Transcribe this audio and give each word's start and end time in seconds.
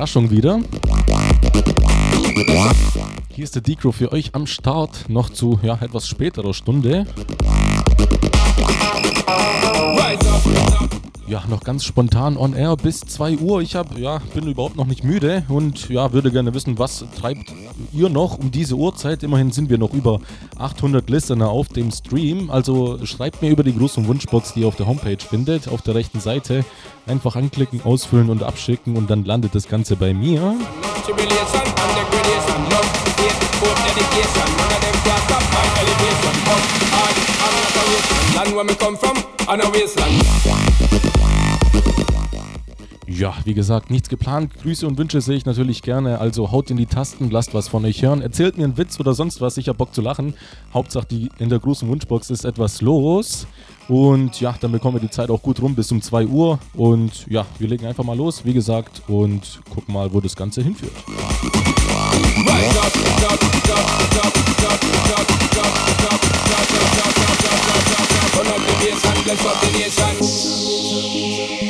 Überraschung 0.00 0.30
wieder. 0.30 0.58
Hier 3.28 3.44
ist 3.44 3.54
der 3.54 3.60
Decro 3.60 3.92
für 3.92 4.10
euch 4.12 4.34
am 4.34 4.46
Start, 4.46 5.10
noch 5.10 5.28
zu 5.28 5.60
ja, 5.62 5.74
etwas 5.78 6.08
späterer 6.08 6.54
Stunde. 6.54 7.06
Ja, 11.26 11.44
noch 11.50 11.60
ganz 11.60 11.84
spontan 11.84 12.38
on 12.38 12.54
air 12.54 12.76
bis 12.76 13.00
2 13.02 13.36
Uhr. 13.36 13.60
Ich 13.60 13.76
hab, 13.76 13.98
ja, 13.98 14.22
bin 14.34 14.46
überhaupt 14.46 14.76
noch 14.76 14.86
nicht 14.86 15.04
müde 15.04 15.44
und 15.48 15.90
ja, 15.90 16.14
würde 16.14 16.32
gerne 16.32 16.54
wissen, 16.54 16.78
was 16.78 17.04
treibt 17.20 17.52
ihr 17.92 18.08
noch 18.08 18.38
um 18.38 18.50
diese 18.50 18.76
Uhrzeit? 18.76 19.22
Immerhin 19.22 19.52
sind 19.52 19.68
wir 19.68 19.76
noch 19.76 19.92
über 19.92 20.20
800 20.56 21.10
Listener 21.10 21.50
auf 21.50 21.68
dem 21.68 21.90
Stream. 21.90 22.50
Also 22.50 23.04
schreibt 23.04 23.42
mir 23.42 23.50
über 23.50 23.64
die 23.64 23.70
und 23.70 24.08
Wunschbox, 24.08 24.54
die 24.54 24.62
ihr 24.62 24.66
auf 24.66 24.76
der 24.76 24.86
Homepage 24.86 25.18
findet, 25.18 25.68
auf 25.68 25.82
der 25.82 25.94
rechten 25.94 26.20
Seite. 26.20 26.64
Einfach 27.06 27.36
anklicken, 27.36 27.82
ausfüllen 27.84 28.30
und 28.30 28.42
abschicken 28.42 28.96
und 28.96 29.10
dann 29.10 29.24
landet 29.24 29.54
das 29.54 29.68
Ganze 29.68 29.96
bei 29.96 30.14
mir. 30.14 30.54
Land 38.34 38.54
where 38.54 38.64
me 38.64 38.74
come 38.74 38.96
from, 38.96 39.16
and 39.48 39.62
a 39.62 39.66
wasteland. 39.72 41.19
Ja, 43.20 43.34
wie 43.44 43.52
gesagt, 43.52 43.90
nichts 43.90 44.08
geplant. 44.08 44.50
Grüße 44.62 44.86
und 44.86 44.96
Wünsche 44.96 45.20
sehe 45.20 45.36
ich 45.36 45.44
natürlich 45.44 45.82
gerne. 45.82 46.20
Also 46.20 46.52
haut 46.52 46.70
in 46.70 46.78
die 46.78 46.86
Tasten, 46.86 47.28
lasst 47.28 47.52
was 47.52 47.68
von 47.68 47.84
euch 47.84 48.02
hören. 48.02 48.22
Erzählt 48.22 48.56
mir 48.56 48.64
einen 48.64 48.78
Witz 48.78 48.98
oder 48.98 49.12
sonst 49.12 49.42
was. 49.42 49.58
Ich 49.58 49.68
habe 49.68 49.76
Bock 49.76 49.94
zu 49.94 50.00
lachen. 50.00 50.32
Hauptsache, 50.72 51.04
die, 51.04 51.28
in 51.38 51.50
der 51.50 51.58
großen 51.58 51.86
Wunschbox 51.86 52.30
ist 52.30 52.46
etwas 52.46 52.80
los. 52.80 53.46
Und 53.88 54.40
ja, 54.40 54.54
dann 54.58 54.72
bekommen 54.72 54.96
wir 54.96 55.02
die 55.02 55.10
Zeit 55.10 55.28
auch 55.28 55.42
gut 55.42 55.60
rum 55.60 55.74
bis 55.74 55.92
um 55.92 56.00
2 56.00 56.28
Uhr. 56.28 56.60
Und 56.72 57.26
ja, 57.28 57.44
wir 57.58 57.68
legen 57.68 57.84
einfach 57.84 58.04
mal 58.04 58.16
los, 58.16 58.46
wie 58.46 58.54
gesagt, 58.54 59.02
und 59.06 59.60
gucken 59.68 59.92
mal, 59.92 60.10
wo 60.14 60.22
das 60.22 60.34
Ganze 60.34 60.62
hinführt. 60.62 60.94
bless 69.22 71.69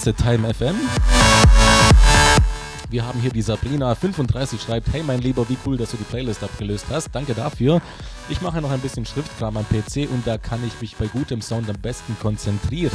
Witze 0.00 0.14
Time 0.14 0.54
FM. 0.54 0.76
Wir 2.88 3.04
haben 3.04 3.20
hier 3.20 3.30
die 3.30 3.44
Sabrina35 3.44 4.58
schreibt, 4.58 4.90
hey 4.94 5.02
mein 5.02 5.20
Lieber, 5.20 5.46
wie 5.50 5.58
cool, 5.66 5.76
dass 5.76 5.90
du 5.90 5.98
die 5.98 6.04
Playlist 6.04 6.42
abgelöst 6.42 6.86
hast. 6.88 7.10
Danke 7.12 7.34
dafür. 7.34 7.82
Ich 8.30 8.40
mache 8.40 8.62
noch 8.62 8.70
ein 8.70 8.80
bisschen 8.80 9.04
Schriftkram 9.04 9.58
am 9.58 9.66
PC 9.66 10.08
und 10.10 10.26
da 10.26 10.38
kann 10.38 10.66
ich 10.66 10.80
mich 10.80 10.96
bei 10.96 11.06
gutem 11.06 11.42
Sound 11.42 11.68
am 11.68 11.76
besten 11.76 12.16
konzentrieren. 12.18 12.92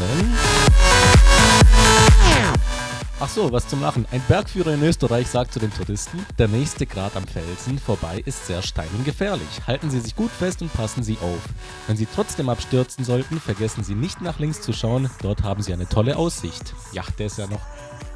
Ach 3.25 3.29
so, 3.29 3.51
was 3.51 3.67
zum 3.67 3.81
Lachen. 3.81 4.05
Ein 4.11 4.21
Bergführer 4.27 4.75
in 4.75 4.83
Österreich 4.83 5.27
sagt 5.27 5.51
zu 5.51 5.59
den 5.59 5.73
Touristen, 5.73 6.23
der 6.37 6.47
nächste 6.47 6.85
Grat 6.85 7.15
am 7.15 7.25
Felsen 7.25 7.79
vorbei 7.79 8.21
ist 8.23 8.45
sehr 8.45 8.61
steil 8.61 8.87
und 8.95 9.03
gefährlich. 9.03 9.47
Halten 9.65 9.89
Sie 9.89 9.99
sich 9.99 10.15
gut 10.15 10.29
fest 10.29 10.61
und 10.61 10.71
passen 10.71 11.01
Sie 11.01 11.17
auf. 11.19 11.41
Wenn 11.87 11.97
Sie 11.97 12.05
trotzdem 12.05 12.49
abstürzen 12.49 13.03
sollten, 13.03 13.39
vergessen 13.39 13.83
Sie 13.83 13.95
nicht 13.95 14.21
nach 14.21 14.37
links 14.37 14.61
zu 14.61 14.73
schauen, 14.73 15.09
dort 15.23 15.41
haben 15.41 15.63
Sie 15.63 15.73
eine 15.73 15.89
tolle 15.89 16.17
Aussicht. 16.17 16.75
Ja, 16.91 17.01
der 17.17 17.25
ist 17.25 17.39
ja 17.39 17.47
noch 17.47 17.61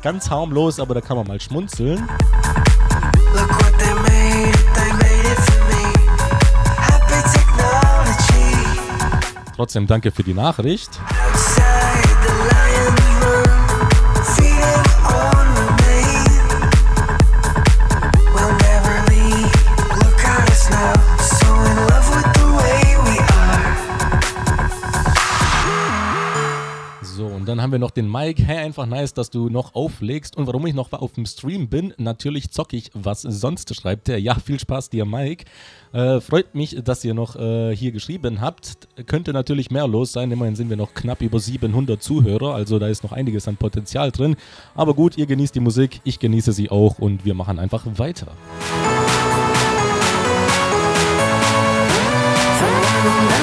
ganz 0.04 0.30
harmlos, 0.30 0.80
aber 0.80 0.94
da 0.94 1.02
kann 1.02 1.18
man 1.18 1.26
mal 1.26 1.42
schmunzeln. 1.42 2.08
Look 3.34 3.50
what 3.50 3.80
they 3.80 3.94
made 3.96 4.54
they 4.76 4.92
made 4.94 5.32
it 5.32 5.40
for 5.40 5.66
me. 5.70 5.92
Happy 6.78 7.20
technology. 7.34 8.70
Trotzdem 9.56 9.88
danke 9.88 10.12
für 10.12 10.22
die 10.22 10.36
Nachricht. 10.36 11.00
Dann 27.60 27.64
haben 27.64 27.72
wir 27.74 27.80
noch 27.80 27.92
den 27.92 28.10
Mike. 28.10 28.42
Hey, 28.42 28.60
einfach 28.60 28.86
nice, 28.86 29.14
dass 29.14 29.32
du 29.32 29.50
noch 29.50 29.76
auflegst. 29.76 30.38
Und 30.38 30.48
warum 30.48 30.66
ich 30.66 30.74
noch 30.74 30.94
auf 30.94 31.12
dem 31.12 31.26
Stream 31.26 31.68
bin, 31.68 31.94
natürlich 31.98 32.52
zocke 32.52 32.78
ich, 32.78 32.90
was 32.94 33.24
sonst 33.24 33.76
schreibt 33.76 34.08
der. 34.08 34.22
Ja, 34.22 34.36
viel 34.36 34.58
Spaß 34.58 34.90
dir, 34.90 35.04
Mike. 35.04 35.44
Äh, 35.92 36.22
freut 36.22 36.56
mich, 36.56 36.78
dass 36.82 37.04
ihr 37.04 37.14
noch 37.14 37.36
äh, 37.36 37.76
hier 37.76 37.92
geschrieben 37.92 38.40
habt. 38.40 38.88
Könnte 39.08 39.34
natürlich 39.34 39.72
mehr 39.72 39.90
los 39.90 40.14
sein. 40.14 40.32
Immerhin 40.32 40.56
sind 40.56 40.70
wir 40.70 40.78
noch 40.78 40.94
knapp 40.94 41.22
über 41.22 41.38
700 41.38 42.02
Zuhörer. 42.02 42.56
Also 42.56 42.80
da 42.80 42.88
ist 42.88 43.04
noch 43.04 43.12
einiges 43.12 43.46
an 43.50 43.58
Potenzial 43.58 44.12
drin. 44.12 44.38
Aber 44.74 44.94
gut, 44.94 45.18
ihr 45.18 45.26
genießt 45.26 45.54
die 45.54 45.60
Musik, 45.60 46.00
ich 46.06 46.18
genieße 46.18 46.54
sie 46.54 46.70
auch 46.70 46.98
und 46.98 47.26
wir 47.26 47.34
machen 47.34 47.60
einfach 47.60 47.86
weiter. 47.98 48.28
Thank 53.02 53.39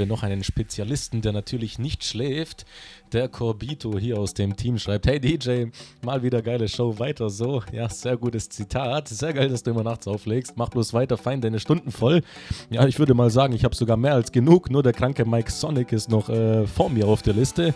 wir 0.00 0.06
noch 0.06 0.22
einen 0.22 0.42
Spezialisten, 0.42 1.20
der 1.20 1.32
natürlich 1.32 1.78
nicht 1.78 2.04
schläft. 2.04 2.64
Der 3.12 3.28
Corbito 3.28 3.98
hier 3.98 4.18
aus 4.18 4.34
dem 4.34 4.56
Team 4.56 4.78
schreibt: 4.78 5.06
Hey 5.06 5.20
DJ, 5.20 5.66
mal 6.02 6.22
wieder 6.22 6.40
geile 6.42 6.68
Show, 6.68 6.98
weiter 6.98 7.28
so. 7.28 7.62
Ja, 7.70 7.88
sehr 7.88 8.16
gutes 8.16 8.48
Zitat. 8.48 9.08
Sehr 9.08 9.34
geil, 9.34 9.50
dass 9.50 9.62
du 9.62 9.70
immer 9.72 9.84
nachts 9.84 10.08
auflegst. 10.08 10.54
Mach 10.56 10.70
bloß 10.70 10.94
weiter, 10.94 11.18
fein 11.18 11.40
deine 11.40 11.60
Stunden 11.60 11.92
voll. 11.92 12.22
Ja, 12.70 12.86
ich 12.86 12.98
würde 12.98 13.14
mal 13.14 13.30
sagen, 13.30 13.52
ich 13.52 13.62
habe 13.62 13.76
sogar 13.76 13.98
mehr 13.98 14.14
als 14.14 14.32
genug. 14.32 14.70
Nur 14.70 14.82
der 14.82 14.94
kranke 14.94 15.26
Mike 15.26 15.50
Sonic 15.50 15.92
ist 15.92 16.08
noch 16.08 16.30
äh, 16.30 16.66
vor 16.66 16.88
mir 16.88 17.06
auf 17.06 17.20
der 17.22 17.34
Liste. 17.34 17.74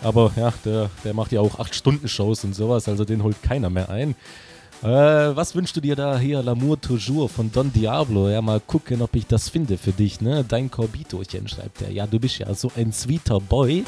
Aber 0.00 0.32
ja, 0.36 0.54
der, 0.64 0.90
der 1.04 1.12
macht 1.12 1.32
ja 1.32 1.40
auch 1.40 1.58
8-Stunden-Shows 1.58 2.44
und 2.44 2.54
sowas, 2.54 2.88
also 2.88 3.04
den 3.04 3.24
holt 3.24 3.42
keiner 3.42 3.68
mehr 3.68 3.88
ein. 3.88 4.14
Äh, 4.82 4.86
was 4.86 5.56
wünschst 5.56 5.76
du 5.76 5.80
dir 5.80 5.96
da 5.96 6.18
hier? 6.18 6.40
L'amour 6.40 6.80
toujours 6.80 7.32
von 7.32 7.50
Don 7.50 7.72
Diablo. 7.72 8.28
Ja, 8.28 8.40
mal 8.40 8.60
gucken, 8.60 9.02
ob 9.02 9.16
ich 9.16 9.26
das 9.26 9.48
finde 9.48 9.76
für 9.76 9.90
dich, 9.90 10.20
ne? 10.20 10.44
Dein 10.46 10.70
Corbitochen 10.70 11.48
schreibt 11.48 11.82
er. 11.82 11.90
Ja, 11.90 12.06
du 12.06 12.20
bist 12.20 12.38
ja 12.38 12.54
so 12.54 12.70
ein 12.76 12.92
sweeter 12.92 13.40
Boy. 13.40 13.84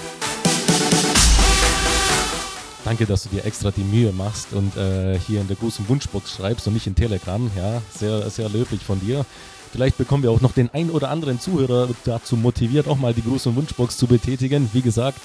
Danke, 2.84 3.06
dass 3.06 3.22
du 3.22 3.28
dir 3.28 3.44
extra 3.44 3.70
die 3.70 3.84
Mühe 3.84 4.12
machst 4.12 4.52
und 4.52 4.76
äh, 4.76 5.16
hier 5.20 5.40
in 5.40 5.46
der 5.46 5.56
großen 5.56 5.88
Wunschbox 5.88 6.32
schreibst 6.32 6.66
und 6.66 6.74
nicht 6.74 6.88
in 6.88 6.96
Telegram. 6.96 7.48
Ja, 7.56 7.80
sehr, 7.96 8.28
sehr 8.28 8.48
löblich 8.48 8.82
von 8.82 8.98
dir. 9.00 9.24
Vielleicht 9.70 9.96
bekommen 9.96 10.24
wir 10.24 10.32
auch 10.32 10.40
noch 10.40 10.52
den 10.52 10.70
ein 10.70 10.90
oder 10.90 11.10
anderen 11.10 11.38
Zuhörer 11.38 11.88
dazu 12.04 12.36
motiviert, 12.36 12.88
auch 12.88 12.98
mal 12.98 13.14
die 13.14 13.22
große 13.22 13.54
Wunschbox 13.54 13.96
zu 13.96 14.08
betätigen. 14.08 14.68
Wie 14.72 14.82
gesagt, 14.82 15.20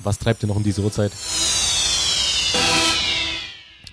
was 0.00 0.18
treibt 0.18 0.42
ihr 0.42 0.48
noch 0.48 0.56
um 0.56 0.64
diese 0.64 0.82
Uhrzeit? 0.82 1.12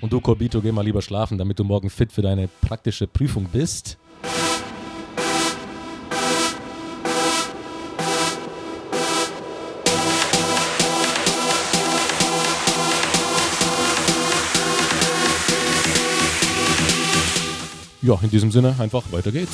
Und 0.02 0.12
du, 0.12 0.20
Corbito, 0.20 0.60
geh 0.62 0.72
mal 0.72 0.82
lieber 0.82 1.02
schlafen, 1.02 1.38
damit 1.38 1.60
du 1.60 1.64
morgen 1.64 1.90
fit 1.90 2.12
für 2.12 2.24
deine 2.24 2.50
praktische 2.62 3.06
Prüfung 3.06 3.46
bist. 3.46 3.98
Ja, 18.02 18.18
in 18.24 18.32
diesem 18.32 18.52
Sinne 18.52 18.76
einfach 18.80 19.04
weiter 19.12 19.32
geht's. 19.32 19.52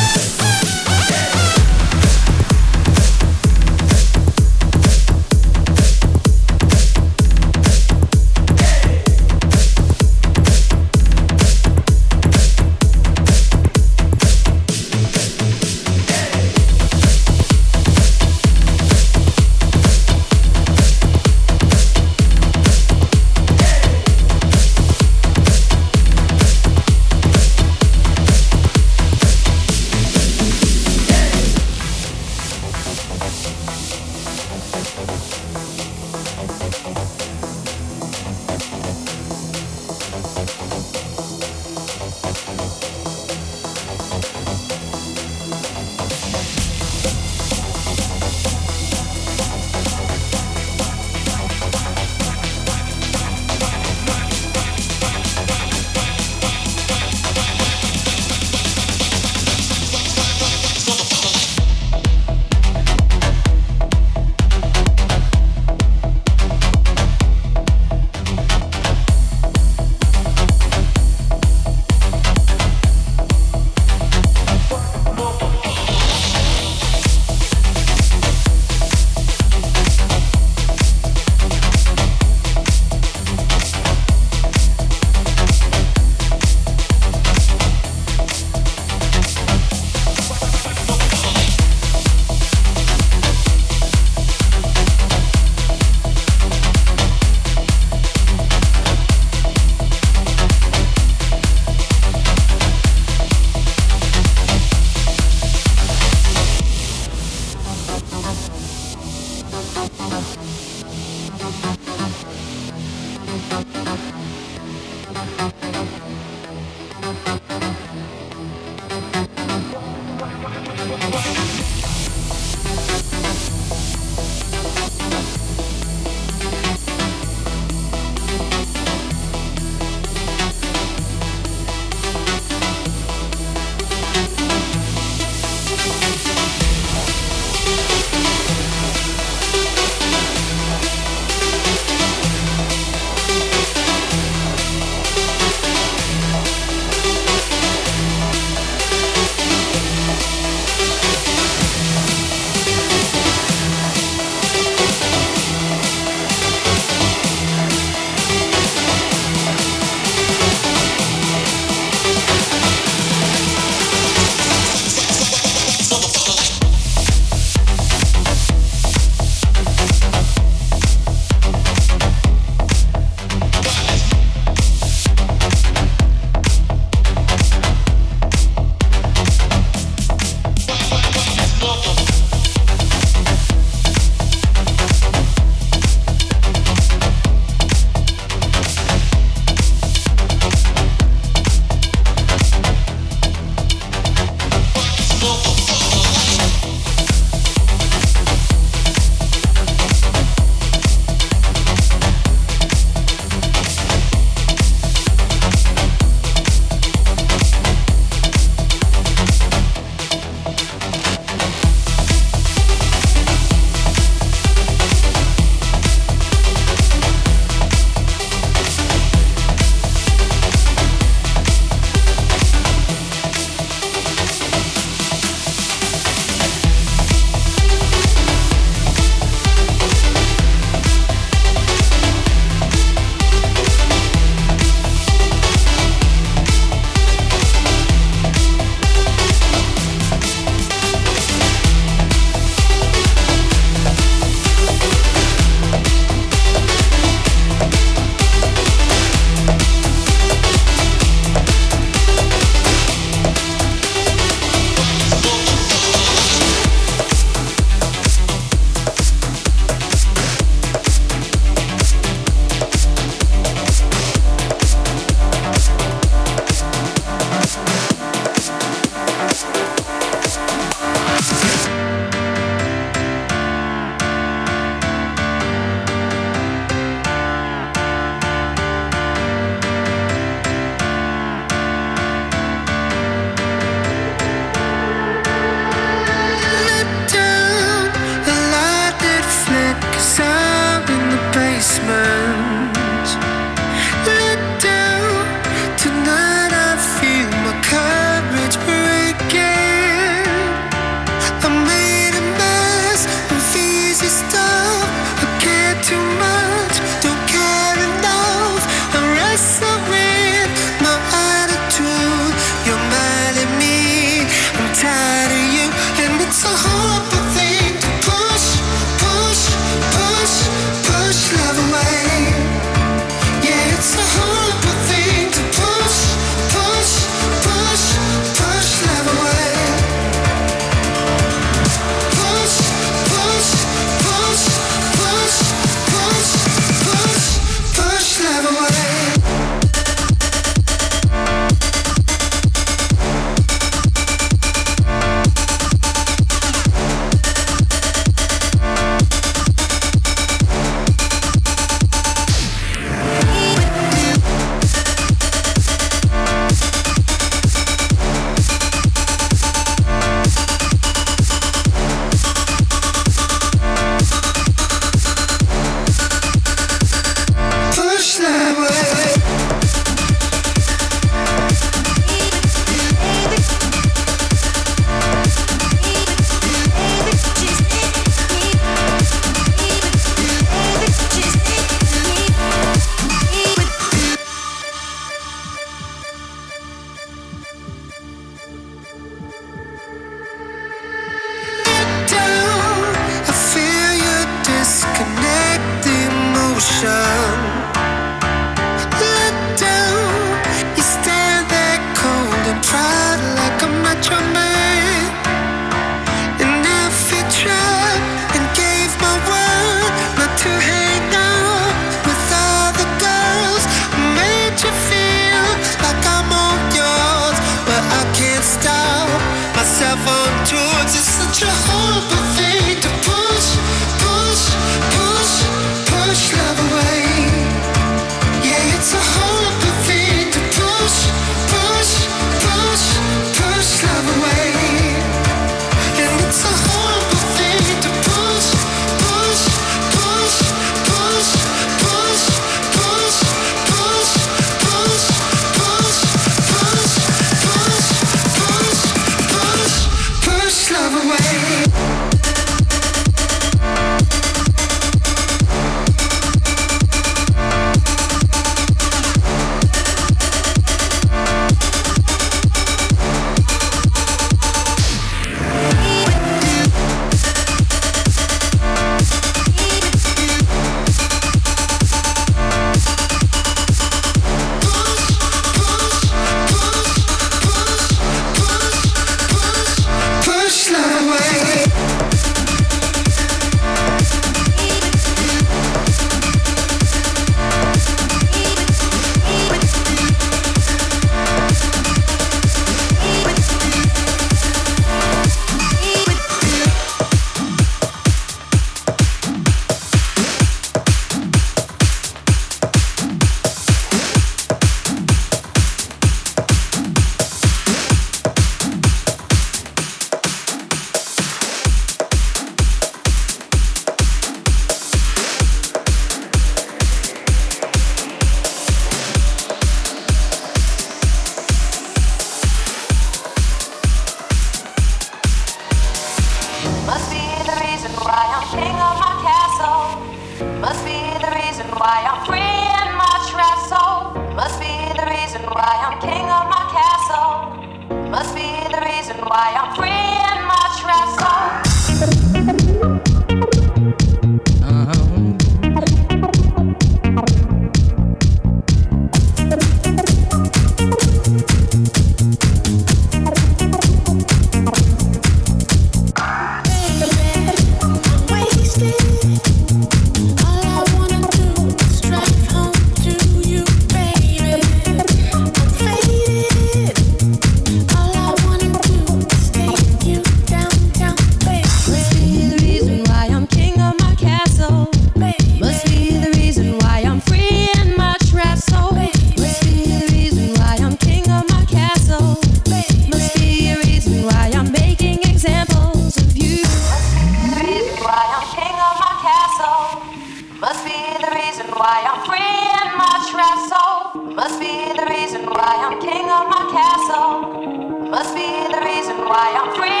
Why 599.27 599.53
I'm 599.53 599.75
free 599.75 600.00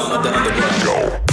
To 0.00 0.06
the 0.06 0.12
sound 0.12 0.26
of 0.26 0.32
the 0.32 0.38
underground. 0.38 1.20
I 1.26 1.29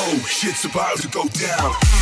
Oh, 0.00 0.24
shit's 0.26 0.64
about 0.64 0.98
to 0.98 1.08
go 1.08 1.24
down. 1.28 1.97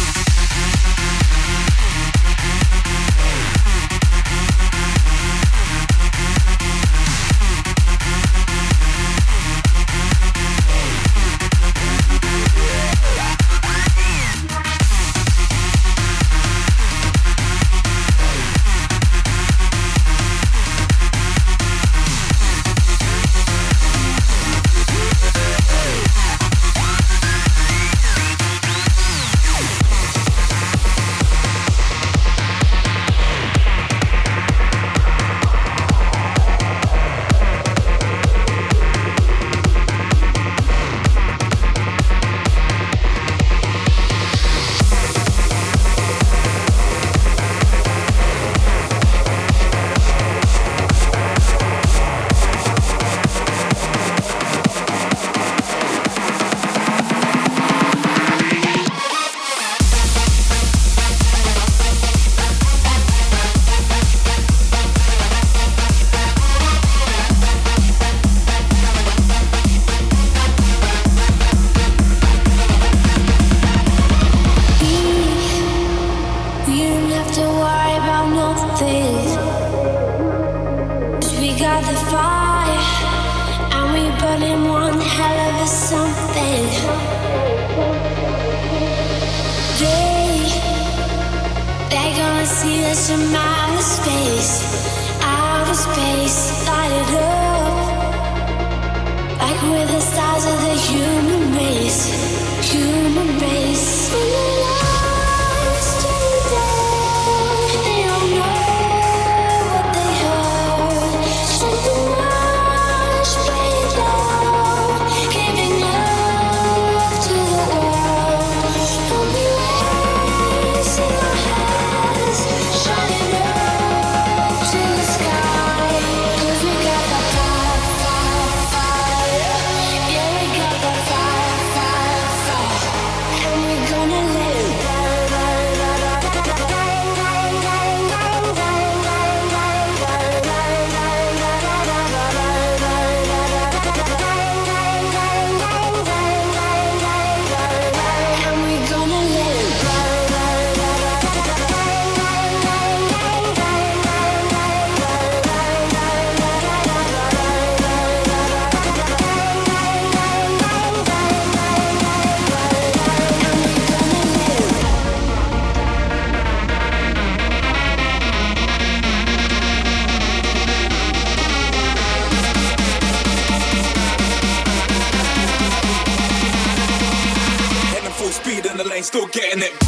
letting 179.57 179.74
it 179.78 179.86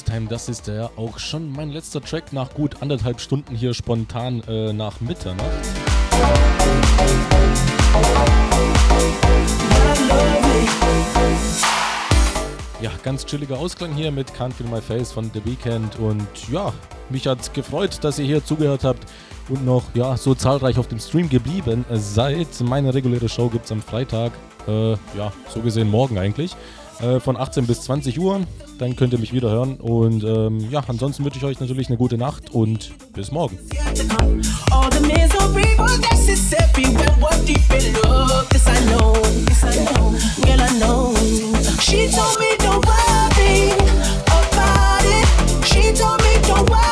Time, 0.00 0.26
das 0.28 0.48
ist 0.48 0.66
der 0.68 0.90
auch 0.96 1.18
schon 1.18 1.52
mein 1.52 1.70
letzter 1.70 2.00
Track 2.00 2.32
nach 2.32 2.54
gut 2.54 2.80
anderthalb 2.80 3.20
Stunden 3.20 3.54
hier 3.54 3.74
spontan 3.74 4.42
äh, 4.48 4.72
nach 4.72 5.00
Mitternacht. 5.00 5.46
Ja, 12.80 12.90
ganz 13.02 13.26
chilliger 13.26 13.58
Ausklang 13.58 13.94
hier 13.94 14.10
mit 14.10 14.30
Can't 14.32 14.52
Feel 14.52 14.66
My 14.68 14.80
Face 14.80 15.12
von 15.12 15.30
The 15.32 15.44
Weeknd 15.44 15.98
und 15.98 16.26
ja, 16.50 16.72
mich 17.10 17.26
hat's 17.26 17.52
gefreut, 17.52 17.98
dass 18.02 18.18
ihr 18.18 18.24
hier 18.24 18.44
zugehört 18.44 18.84
habt 18.84 19.06
und 19.48 19.64
noch 19.64 19.84
ja 19.94 20.16
so 20.16 20.34
zahlreich 20.34 20.78
auf 20.78 20.88
dem 20.88 20.98
Stream 20.98 21.28
geblieben 21.28 21.84
seid. 21.90 22.48
Meine 22.62 22.94
reguläre 22.94 23.28
Show 23.28 23.48
gibt's 23.48 23.70
am 23.70 23.82
Freitag, 23.82 24.32
äh, 24.66 24.92
ja, 24.92 25.32
so 25.52 25.60
gesehen 25.60 25.90
morgen 25.90 26.18
eigentlich, 26.18 26.56
äh, 27.00 27.20
von 27.20 27.36
18 27.36 27.66
bis 27.66 27.82
20 27.82 28.18
Uhr. 28.18 28.40
Dann 28.78 28.96
könnt 28.96 29.12
ihr 29.12 29.18
mich 29.18 29.32
wieder 29.32 29.50
hören 29.50 29.76
und 29.76 30.24
ähm, 30.24 30.70
ja, 30.70 30.82
ansonsten 30.86 31.24
wünsche 31.24 31.38
ich 31.38 31.44
euch 31.44 31.60
natürlich 31.60 31.88
eine 31.88 31.96
gute 31.96 32.18
Nacht 32.18 32.50
und 32.50 32.92
bis 33.12 33.30
morgen. 33.30 33.58
She 41.80 42.08
told 42.08 42.38
me 42.38 42.56
don't 42.58 42.86
worry 42.86 43.72
about 44.26 45.04
it. 45.04 45.66
She 45.66 45.92
told 45.92 46.22
me 46.22 46.32
don't 46.48 46.70
worry 46.70 46.91